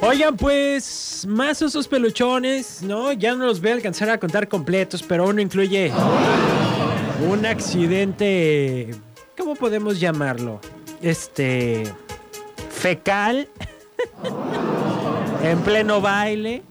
[0.00, 3.12] Oigan, pues más osos peluchones, ¿no?
[3.12, 5.92] Ya no los voy a alcanzar a contar completos, pero uno incluye
[7.28, 8.94] un accidente,
[9.36, 10.60] ¿cómo podemos llamarlo?
[11.02, 11.82] Este,
[12.70, 13.48] fecal,
[15.42, 16.62] en pleno baile.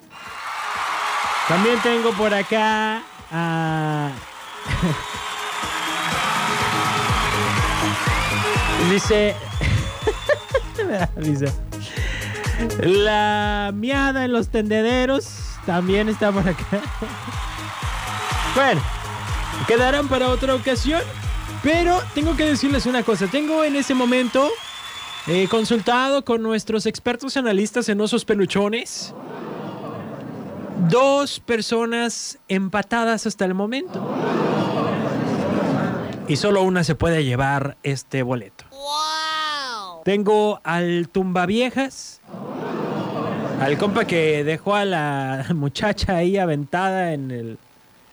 [1.48, 4.10] También tengo por acá a...
[8.90, 9.36] Dice...
[12.80, 15.28] La miada en los tendederos
[15.66, 16.66] también está por acá.
[18.56, 18.82] Bueno,
[19.68, 21.02] quedarán para otra ocasión.
[21.62, 23.28] Pero tengo que decirles una cosa.
[23.28, 24.50] Tengo en ese momento
[25.28, 29.14] eh, consultado con nuestros expertos analistas en osos peluchones.
[30.90, 34.06] Dos personas empatadas hasta el momento.
[36.28, 38.66] Y solo una se puede llevar este boleto.
[40.04, 42.22] Tengo al tumbaviejas.
[43.60, 47.58] Al compa que dejó a la muchacha ahí aventada en el,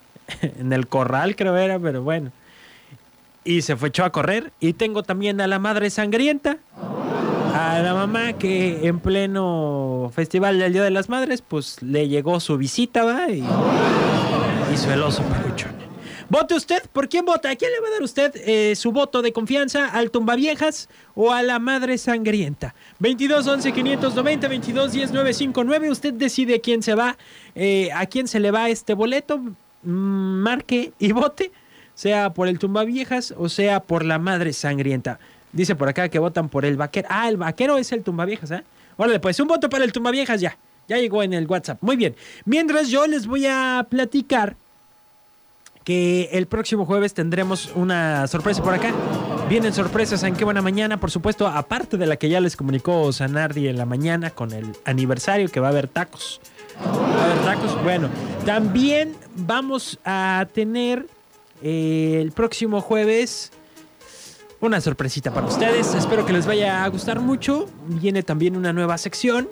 [0.41, 2.31] en el corral, creo era, pero bueno.
[3.45, 4.53] Y se fue echó a correr.
[4.61, 6.59] Y tengo también a la madre sangrienta.
[7.55, 12.41] A la mamá que en pleno festival del Día de las Madres, pues le llegó
[12.41, 13.29] su visita, ¿va?
[13.31, 13.45] Y
[14.73, 15.03] hizo el.
[16.33, 17.51] Vote usted, ¿por quién vota?
[17.51, 19.89] ¿A quién le va a dar usted eh, su voto de confianza?
[19.89, 22.75] ¿Al tumbaviejas o a la madre sangrienta?
[23.01, 25.91] 22 11 590 22 10 959.
[25.91, 27.19] Usted decide quién se va,
[27.55, 29.43] eh, a quién se le va este boleto.
[29.83, 31.53] Mm, Marque y vote,
[31.95, 35.19] sea por el tumbaviejas o sea por la madre sangrienta.
[35.53, 37.09] Dice por acá que votan por el vaquero.
[37.11, 38.65] Ah, el vaquero es el tumbaviejas, ¿eh?
[38.97, 40.57] Órale, pues un voto para el tumbaviejas ya.
[40.89, 41.79] Ya llegó en el WhatsApp.
[41.81, 42.17] Muy bien.
[42.45, 44.57] Mientras yo les voy a platicar
[45.85, 48.93] que el próximo jueves tendremos una sorpresa por acá.
[49.49, 53.13] Vienen sorpresas en qué buena mañana, por supuesto, aparte de la que ya les comunicó
[53.13, 56.41] Sanardi en la mañana con el aniversario que va a haber tacos.
[56.81, 57.83] Va a haber tacos.
[57.83, 58.09] Bueno,
[58.47, 61.07] también vamos a tener
[61.63, 63.53] eh, el próximo jueves
[64.63, 65.93] una sorpresita para ustedes.
[65.95, 67.69] Espero que les vaya a gustar mucho.
[67.89, 69.49] Viene también una nueva sección.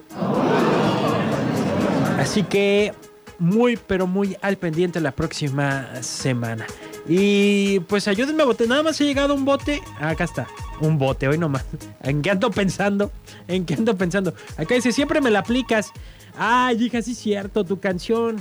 [2.19, 2.95] Así que
[3.41, 6.65] muy, pero muy al pendiente la próxima semana.
[7.09, 8.69] Y pues ayúdenme a votar.
[8.69, 9.83] Nada más ha llegado un bote.
[9.99, 10.47] Acá está.
[10.81, 11.65] Un bote, hoy nomás.
[12.05, 13.11] ¿En qué ando pensando?
[13.49, 14.33] ¿En qué ando pensando?
[14.57, 15.91] Acá dice, siempre me la aplicas.
[16.39, 18.37] Ay, hija, sí es cierto, tu canción.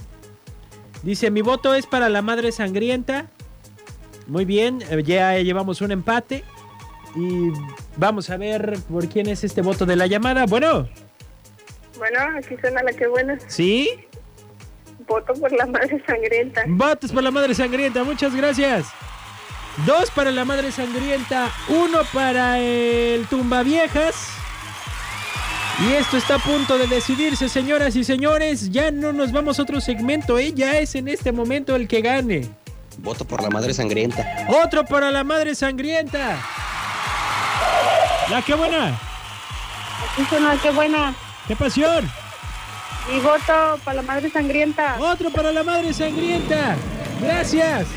[1.02, 3.26] Dice, mi voto es para la madre sangrienta.
[4.28, 6.44] Muy bien, eh, ya llevamos un empate.
[7.16, 7.52] Y
[7.98, 10.46] vamos a ver por quién es este voto de la llamada.
[10.46, 10.88] Bueno,
[11.98, 13.38] Bueno, aquí suena la que buena.
[13.48, 13.90] ¿sí?
[15.08, 16.64] Voto por la madre sangrienta.
[16.68, 18.88] Votos para la madre sangrienta, muchas gracias.
[19.86, 24.28] Dos para la madre sangrienta, uno para el tumba viejas.
[25.88, 28.70] Y esto está a punto de decidirse, señoras y señores.
[28.70, 30.52] Ya no nos vamos a otro segmento, ¿eh?
[30.54, 32.48] Ya es en este momento el que gane.
[32.98, 34.46] Voto por la madre sangrienta.
[34.64, 36.38] Otro para la madre sangrienta.
[38.30, 38.88] La que buena.
[40.12, 41.14] Aquí suena que buena.
[41.48, 42.10] ¡Qué pasión!
[43.12, 44.98] Y voto para la madre sangrienta.
[45.00, 46.76] Otro para la madre sangrienta.
[47.22, 47.88] Gracias.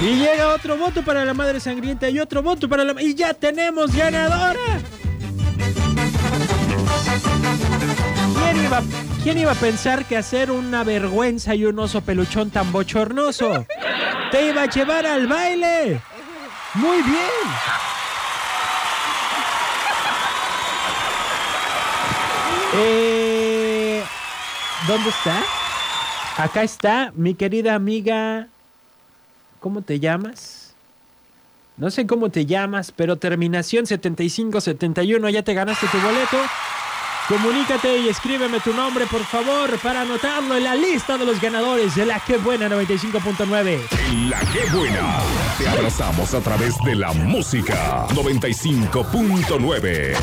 [0.00, 3.00] Y llega otro voto para la madre sangrienta y otro voto para la...
[3.00, 4.80] Y ya tenemos ganadora.
[8.42, 8.82] ¿Quién iba,
[9.22, 13.66] quién iba a pensar que hacer una vergüenza y un oso peluchón tan bochornoso
[14.30, 16.00] te iba a llevar al baile?
[16.74, 17.83] Muy bien.
[24.86, 25.42] ¿Dónde está?
[26.36, 28.48] Acá está mi querida amiga.
[29.60, 30.74] ¿Cómo te llamas?
[31.76, 36.36] No sé cómo te llamas, pero terminación 7571, ya te ganaste tu boleto.
[37.28, 41.94] Comunícate y escríbeme tu nombre, por favor, para anotarlo en la lista de los ganadores
[41.94, 43.80] de la Que Buena 95.9.
[44.06, 45.20] En la que buena.
[45.56, 50.18] Te abrazamos a través de la música 95.9.